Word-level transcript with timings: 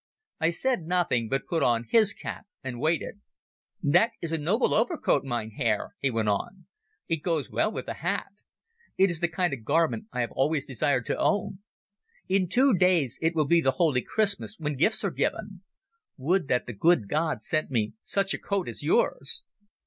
I 0.39 0.49
said 0.49 0.87
nothing, 0.87 1.29
but 1.29 1.45
put 1.45 1.61
on 1.61 1.85
his 1.87 2.11
cap 2.13 2.47
and 2.63 2.79
waited. 2.79 3.21
"That 3.83 4.13
is 4.19 4.31
a 4.31 4.39
noble 4.39 4.73
overcoat, 4.73 5.23
mein 5.23 5.51
Herr," 5.51 5.93
he 5.99 6.09
went 6.09 6.27
on. 6.27 6.65
"It 7.07 7.17
goes 7.17 7.51
well 7.51 7.71
with 7.71 7.85
the 7.85 7.93
hat. 7.93 8.31
It 8.97 9.11
is 9.11 9.19
the 9.19 9.27
kind 9.27 9.53
of 9.53 9.63
garment 9.63 10.07
I 10.11 10.21
have 10.21 10.31
always 10.31 10.65
desired 10.65 11.05
to 11.05 11.19
own. 11.19 11.59
In 12.27 12.49
two 12.49 12.73
days 12.73 13.19
it 13.21 13.35
will 13.35 13.45
be 13.45 13.61
the 13.61 13.73
holy 13.77 14.01
Christmas, 14.01 14.55
when 14.57 14.75
gifts 14.75 15.03
are 15.03 15.11
given. 15.11 15.61
Would 16.17 16.47
that 16.47 16.65
the 16.65 16.73
good 16.73 17.07
God 17.07 17.43
sent 17.43 17.69
me 17.69 17.93
such 18.03 18.33
a 18.33 18.39
coat 18.39 18.67
as 18.67 18.81
yours!" 18.81 19.43